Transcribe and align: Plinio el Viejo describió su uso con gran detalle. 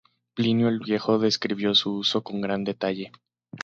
Plinio 0.33 0.67
el 0.67 0.79
Viejo 0.79 1.19
describió 1.19 1.75
su 1.75 1.91
uso 1.93 2.23
con 2.23 2.41
gran 2.41 2.63
detalle. 2.63 3.11